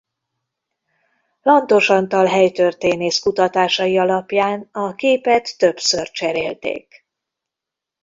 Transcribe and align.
Lantos 1.41 1.89
Antal 1.89 2.25
helytörténész 2.25 3.19
kutatásai 3.19 3.97
alapján 3.97 4.69
a 4.71 4.95
képet 4.95 5.57
többször 5.57 6.09
cserélték. 6.11 7.05